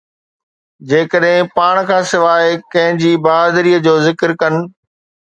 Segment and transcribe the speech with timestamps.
[0.89, 4.59] جيڪڏهن پاڻ کان سواءِ ڪنهن جي بهادريءَ جو ذڪر ڪن.